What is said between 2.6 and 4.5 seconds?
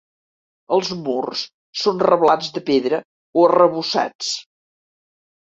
pedra o arrebossats.